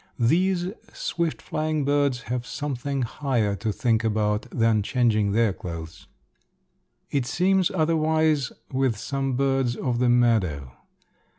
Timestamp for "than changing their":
4.49-5.53